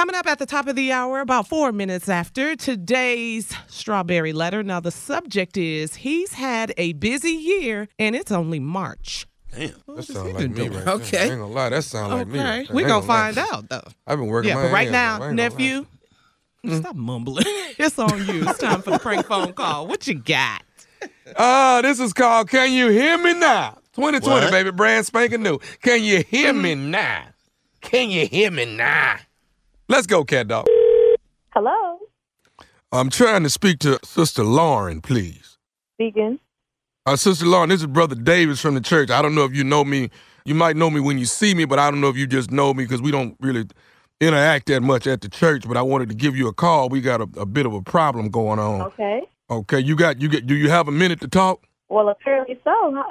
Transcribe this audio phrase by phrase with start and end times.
[0.00, 4.62] Coming up at the top of the hour, about four minutes after today's strawberry letter.
[4.62, 9.26] Now, the subject is he's had a busy year and it's only March.
[9.54, 9.74] Damn.
[9.88, 10.72] That sounds like me doing?
[10.72, 10.94] right there.
[10.94, 11.18] Okay.
[11.18, 12.38] I ain't gonna lie, that sounds like me.
[12.38, 12.74] Okay, right there.
[12.76, 13.32] we I ain't gonna lie.
[13.34, 13.90] find out though.
[14.06, 15.20] I've been working Yeah, my but right now, off.
[15.20, 15.48] I ain't gonna lie.
[15.50, 15.86] nephew,
[16.78, 17.44] stop mumbling.
[17.78, 18.48] it's on you.
[18.48, 19.86] It's time for the prank phone call.
[19.86, 20.62] What you got?
[21.36, 23.76] Ah, this is called Can You Hear Me Now?
[23.96, 24.50] 2020, What?
[24.50, 25.58] baby, brand spanking new.
[25.82, 27.26] Can you hear me now?
[27.82, 29.16] Can you hear me now?
[29.90, 30.66] Let's go, cat dog.
[31.52, 31.98] Hello,
[32.92, 35.58] I'm trying to speak to Sister Lauren, please.
[35.96, 36.38] speaking.
[37.06, 39.10] Uh, Sister Lauren, this is Brother Davis from the church.
[39.10, 40.08] I don't know if you know me.
[40.44, 42.52] You might know me when you see me, but I don't know if you just
[42.52, 43.66] know me because we don't really
[44.20, 45.66] interact that much at the church.
[45.66, 46.88] But I wanted to give you a call.
[46.88, 48.82] We got a, a bit of a problem going on.
[48.82, 49.22] Okay.
[49.50, 50.46] Okay, you got you get.
[50.46, 51.64] Do you have a minute to talk?
[51.88, 52.94] Well, apparently so.
[52.94, 53.10] Huh?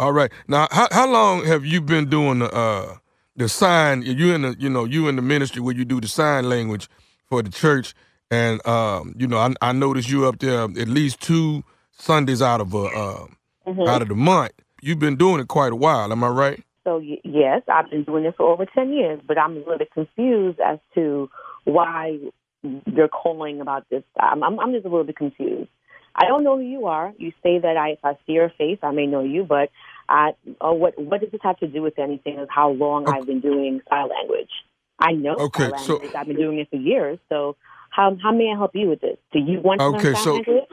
[0.00, 0.32] All right.
[0.48, 2.96] Now, how how long have you been doing the uh
[3.36, 4.02] the sign?
[4.02, 6.88] You in the you know you in the ministry where you do the sign language
[7.28, 7.94] for the church,
[8.30, 12.60] and um you know I I noticed you up there at least two Sundays out
[12.60, 13.26] of a uh,
[13.66, 13.88] Mhm.
[13.88, 14.52] out of the month.
[14.80, 16.12] You've been doing it quite a while.
[16.12, 16.62] Am I right?
[16.84, 19.78] So y- yes, I've been doing this for over ten years, but I'm a little
[19.78, 21.28] bit confused as to
[21.64, 22.18] why
[22.62, 24.04] you're calling about this.
[24.20, 25.68] I'm, I'm, I'm just a little bit confused.
[26.14, 27.12] I don't know who you are.
[27.18, 29.68] You say that I, if I see your face, I may know you, but
[30.08, 32.38] I, oh, what what does this have to do with anything?
[32.38, 33.18] Of how long Okay.
[33.18, 34.50] I've been doing sign language?
[34.98, 36.14] I know Okay, sign so- language.
[36.14, 37.18] I've been doing it for years.
[37.28, 37.56] So
[37.90, 39.16] how how may I help you with this?
[39.32, 40.64] Do you want to Okay, learn sign so- language?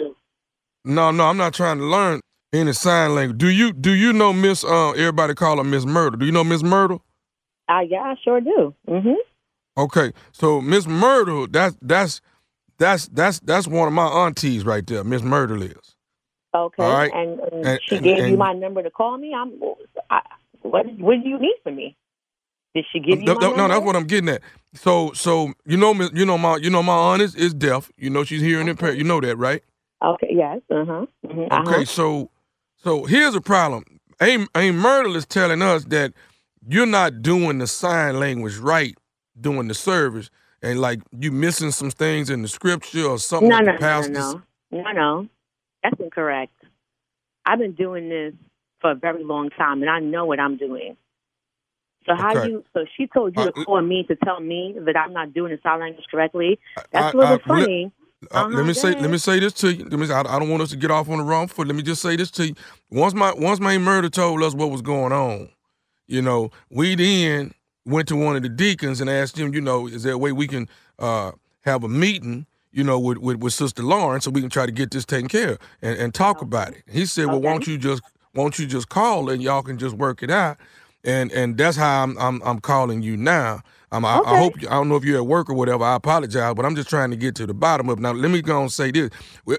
[0.86, 2.20] No, no, I'm not trying to learn
[2.54, 3.38] any sign language.
[3.38, 4.64] Do you do you know Miss?
[4.64, 6.20] Uh, everybody call her Miss Myrtle.
[6.20, 7.02] Do you know Miss Myrtle?
[7.70, 8.76] Uh, yeah, I sure do.
[8.88, 9.14] hmm
[9.78, 12.22] Okay, so Miss Myrtle, that's that's
[12.78, 15.04] that's that's that's one of my aunties right there.
[15.04, 15.93] Miss Myrtle is.
[16.56, 16.84] Okay.
[16.84, 17.12] All right.
[17.14, 19.34] And, and, And- she and- gave you my number to call me.
[19.34, 19.54] I'm.
[20.10, 20.22] I,
[20.62, 21.98] what What do you need from me?
[22.76, 24.42] Did she give you no, my no, no, that's what I'm getting at.
[24.74, 27.92] So, so you know, you know my, you know my aunt is, is deaf.
[27.98, 28.98] You know she's hearing impaired.
[28.98, 29.64] You know that, right?
[30.04, 30.30] Okay.
[30.32, 30.62] Yes.
[30.72, 31.06] Uh huh.
[31.28, 31.86] hmm Okay, Uh-huh.
[31.86, 32.32] so,
[32.78, 33.84] so here's a problem.
[34.22, 36.14] Aim, Aim Myrtle is telling us that
[36.68, 38.96] you're not doing the sign language right
[39.40, 40.30] during the service,
[40.62, 43.50] and like you missing some things in the scripture or something.
[43.50, 45.28] No, that no, the no, no, no, no, no.
[45.84, 46.54] That's incorrect.
[47.46, 48.34] I've been doing this
[48.82, 50.96] for a very long time, and I know what I'm doing.
[52.06, 52.50] So how Okay.
[52.50, 52.64] you?
[52.74, 55.52] So she told you to Uh, call me to tell me that I'm not doing
[55.52, 56.60] the sign language correctly.
[56.92, 57.92] That's I- a little I- funny.
[58.32, 59.84] Uh, Uh-huh, let me say, let me say this to you.
[59.84, 60.06] Let me.
[60.06, 61.68] Say, I, I don't want us to get off on the wrong foot.
[61.68, 62.56] Let me just say this to you.
[62.90, 65.50] Once my once my Myrtle told us what was going on,
[66.08, 67.54] you know, we then
[67.86, 70.32] went to one of the deacons and asked him, you know, is there a way
[70.32, 70.70] we can
[71.00, 71.34] uh,
[71.66, 74.72] have a meeting, you know, with, with with Sister Lauren so we can try to
[74.72, 76.84] get this taken care of and, and talk about it.
[76.92, 77.48] He said, well, Okay.
[77.48, 78.02] won't you just
[78.34, 80.58] won't you just call and y'all can just work it out.
[81.04, 83.62] And and that's how I'm I'm, I'm calling you now.
[83.92, 85.84] Um, I, I hope I don't know if you're at work or whatever.
[85.84, 88.02] I apologize, but I'm just trying to get to the bottom of it.
[88.02, 89.12] Now, let me go and say this: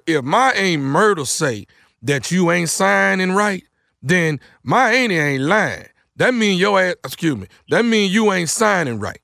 [0.07, 1.67] if my ain't Myrtle say
[2.03, 3.63] that you ain't signing right,
[4.03, 5.87] then my auntie ain't lying.
[6.17, 6.97] That mean your ass.
[7.05, 7.47] Excuse me.
[7.69, 9.21] That mean you ain't signing right.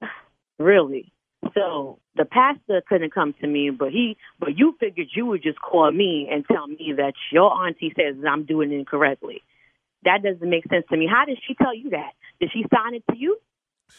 [0.58, 1.12] Really?
[1.52, 5.60] So the pastor couldn't come to me, but he, but you figured you would just
[5.60, 9.42] call me and tell me that your auntie says I'm doing it incorrectly.
[10.04, 11.08] That doesn't make sense to me.
[11.10, 12.12] How did she tell you that?
[12.40, 13.38] Did she sign it to you?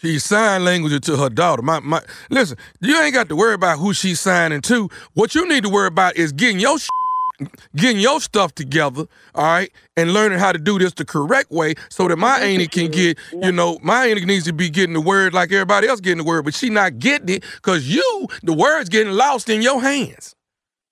[0.01, 1.61] She signed language to her daughter.
[1.61, 2.01] My my.
[2.29, 4.89] Listen, you ain't got to worry about who she's signing to.
[5.13, 6.77] What you need to worry about is getting your.
[7.75, 9.05] Getting your stuff together,
[9.35, 12.45] all right, and learning how to do this the correct way, so that my mm-hmm.
[12.45, 15.87] auntie can get, you know, my auntie needs to be getting the word like everybody
[15.87, 19.49] else getting the word, but she not getting it because you, the word's getting lost
[19.49, 20.35] in your hands.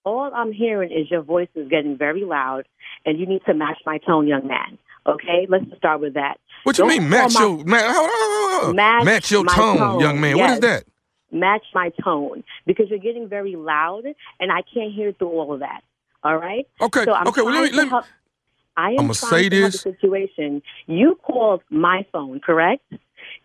[0.03, 2.67] All I'm hearing is your voice is getting very loud,
[3.07, 4.77] and you need to match my tone, young man.
[5.07, 6.37] Okay, let's just start with that.
[6.63, 7.93] What you Don't mean, call match my- your man?
[7.93, 9.05] Hold on, hold on, on.
[9.05, 10.37] Match your tone, tone, young man.
[10.37, 10.83] What is that?
[11.31, 14.05] Match my tone because you're getting very loud,
[14.39, 15.81] and I can't hear through all of that.
[16.25, 16.67] All right.
[16.81, 17.43] Okay, So I'm okay.
[17.43, 17.89] Well, let me let me.
[17.91, 18.05] help-
[18.75, 19.83] I am I'ma trying say this.
[19.83, 20.63] the situation.
[20.87, 22.83] You called my phone, correct?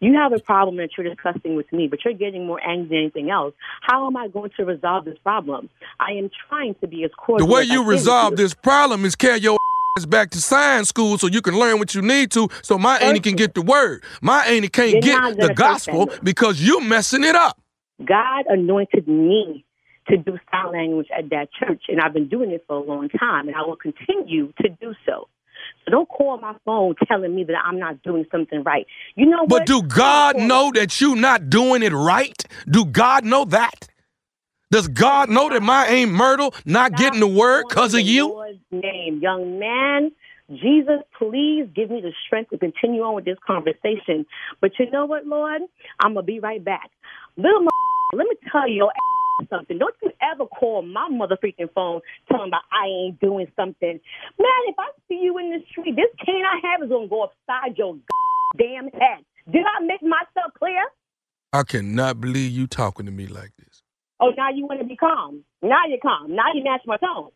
[0.00, 2.98] You have a problem that you're discussing with me, but you're getting more angry than
[2.98, 3.54] anything else.
[3.82, 5.68] How am I going to resolve this problem?
[6.00, 7.46] I am trying to be as cordial.
[7.46, 9.58] The way you resolve this problem is carry your
[9.98, 12.98] ass back to science school so you can learn what you need to so my
[12.98, 14.02] auntie can get the word.
[14.22, 17.60] My auntie can't You're get the gospel because you messing it up.
[18.04, 19.66] God anointed me
[20.10, 23.08] to do sign language at that church, and I've been doing it for a long
[23.08, 25.28] time, and I will continue to do so.
[25.84, 28.86] So don't call my phone telling me that I'm not doing something right.
[29.14, 29.66] You know But what?
[29.66, 32.42] do God know that you're not doing it right?
[32.68, 33.88] Do God know that?
[34.70, 38.28] Does God know that my Aunt Myrtle not getting the word because of you?
[38.28, 40.12] Lord's name, young man.
[40.48, 44.26] Jesus, please give me the strength to continue on with this conversation.
[44.60, 45.62] But you know what, Lord?
[46.00, 46.90] I'm gonna be right back.
[47.36, 47.66] Little
[48.12, 48.90] let me tell you
[49.48, 49.78] something.
[49.78, 52.00] Don't you ever call my motherfucking phone
[52.30, 54.00] telling about I ain't doing something.
[54.38, 57.24] Man, if I see you in the street, this cane I have is gonna go
[57.24, 57.96] upside your
[58.58, 59.24] damn head.
[59.50, 60.82] Did I make myself clear?
[61.52, 63.82] I cannot believe you talking to me like this.
[64.20, 65.44] Oh, now you want to be calm.
[65.62, 66.34] Now you're calm.
[66.34, 67.30] Now you match my tone.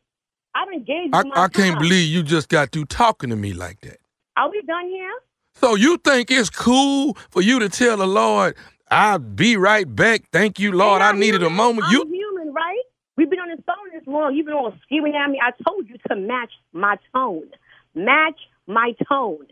[0.54, 3.36] I done gave you I, my I can't believe you just got through talking to
[3.36, 3.98] me like that.
[4.36, 5.10] Are we done here?
[5.54, 8.56] So you think it's cool for you to tell the Lord,
[8.90, 10.22] I'll be right back.
[10.32, 11.02] Thank you, Lord.
[11.02, 11.86] I needed a moment.
[11.86, 12.78] I'm You human, right?
[13.16, 14.34] We've been on this phone this long.
[14.34, 15.40] You've been all screaming at me.
[15.42, 17.48] I told you to match my tone.
[17.94, 19.46] Match my tone.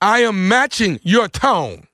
[0.00, 1.86] I am matching your tone.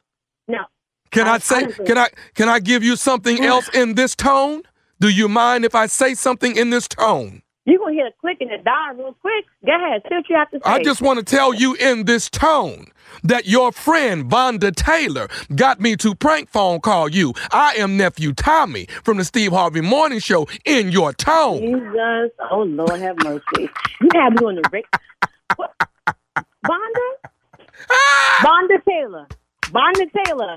[0.46, 0.64] No.
[1.10, 4.14] Can I, I- say I can I can I give you something else in this
[4.14, 4.62] tone?
[5.00, 7.42] Do you mind if I say something in this tone?
[7.66, 9.44] You're going to hear a click and it die real quick.
[9.66, 10.02] Go ahead.
[10.08, 10.62] Say what you have to say.
[10.64, 12.86] I just want to tell you in this tone
[13.24, 17.34] that your friend Vonda Taylor got me to prank phone call you.
[17.50, 21.60] I am nephew Tommy from the Steve Harvey Morning Show in your tone.
[21.60, 22.30] Jesus.
[22.52, 23.69] Oh, Lord have mercy.
[24.00, 24.88] You have me on the radio.
[25.56, 25.74] What?
[26.64, 27.30] Vonda?
[27.90, 28.42] Ah!
[28.44, 29.26] Vonda Taylor.
[29.62, 30.56] Vonda Taylor.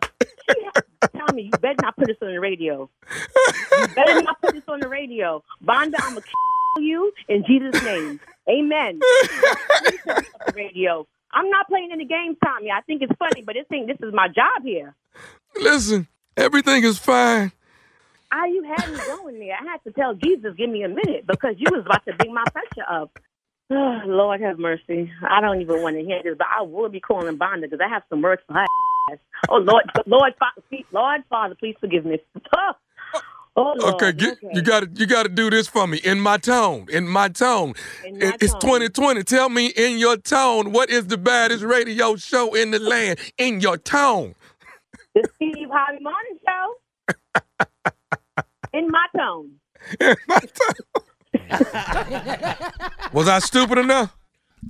[1.15, 2.88] Tell me, you better not put this on the radio.
[3.79, 5.44] You better not put this on the radio.
[5.63, 6.23] Vonda, I'm kill
[6.81, 8.19] you in Jesus' name.
[8.49, 9.05] Amen.
[9.79, 11.07] Please put this on the radio.
[11.31, 12.71] I'm not playing any games, Tommy.
[12.71, 14.95] I think it's funny, but this thing, this is my job here.
[15.59, 17.51] Listen, everything is fine.
[18.31, 19.55] Ah, you had me going there.
[19.59, 22.33] I had to tell Jesus, give me a minute, because you was about to bring
[22.33, 23.11] my pressure up.
[23.71, 25.11] Oh, Lord have mercy.
[25.27, 27.89] I don't even want to hear this, but I will be calling Vonda because I
[27.89, 28.65] have some words for her
[29.11, 29.19] ass.
[29.49, 32.19] Oh, Lord, Lord, Father, please, Lord, Father, please forgive me.
[33.59, 33.95] Oh, Lord.
[33.95, 36.85] Okay, get, you got to you got to do this for me in my tone.
[36.89, 37.73] In my tone.
[38.06, 38.61] In my it's tone.
[38.61, 39.23] 2020.
[39.23, 43.59] Tell me in your tone what is the baddest radio show in the land in
[43.59, 44.33] your tone.
[45.13, 46.75] The Steve Harvey Morning Show.
[48.71, 49.51] In my tone.
[50.00, 50.85] In my tone.
[53.13, 54.15] Was I stupid enough?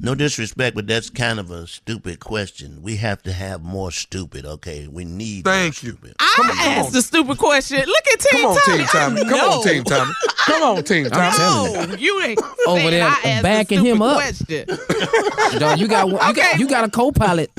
[0.01, 2.81] No disrespect, but that's kind of a stupid question.
[2.81, 4.87] We have to have more stupid, okay?
[4.87, 5.89] We need more Thank you.
[5.91, 6.15] stupid.
[6.19, 6.93] I Come on, come asked on.
[6.93, 7.77] the stupid question.
[7.85, 8.77] Look at Team Come on, Tommy.
[8.77, 9.25] Team Tommy.
[9.29, 9.63] Come on.
[9.63, 10.13] Team Tommy.
[10.45, 11.37] Come on, Team Tommy.
[11.37, 14.15] telling No, you ain't Over there I asked backing a him stupid up.
[14.15, 15.59] Question.
[15.59, 16.41] Dog, you got one- you Okay.
[16.41, 17.51] got you got a co-pilot.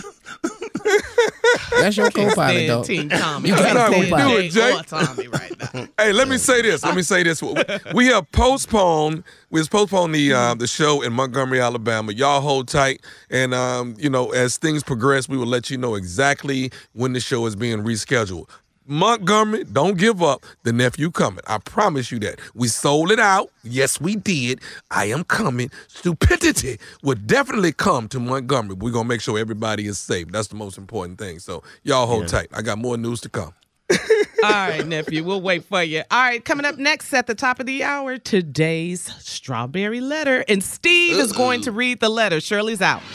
[1.81, 2.83] That's your co-pilot, though.
[2.85, 3.49] Team Tommy.
[3.51, 4.73] You I gotta can't do stand it, Jay.
[4.77, 5.87] or Tommy right now.
[5.99, 6.83] Hey, let me say this.
[6.83, 7.43] Let me say this.
[7.95, 9.23] We have postponed.
[9.51, 12.13] We have postponed the uh, the show in Montgomery, Alabama.
[12.13, 15.95] Y'all hold tight, and um, you know, as things progress, we will let you know
[15.97, 18.49] exactly when the show is being rescheduled.
[18.91, 20.45] Montgomery, don't give up.
[20.65, 21.45] The nephew coming.
[21.47, 22.41] I promise you that.
[22.55, 23.49] We sold it out.
[23.63, 24.61] Yes, we did.
[24.91, 25.71] I am coming.
[25.87, 28.75] Stupidity will definitely come to Montgomery.
[28.75, 30.33] We're gonna make sure everybody is safe.
[30.33, 31.39] That's the most important thing.
[31.39, 32.49] So y'all hold tight.
[32.53, 33.55] I got more news to come.
[34.43, 36.03] All right, nephew, we'll wait for you.
[36.11, 40.45] All right, coming up next at the top of the hour, today's strawberry letter.
[40.49, 42.41] And Steve is going to read the letter.
[42.41, 43.03] Shirley's out.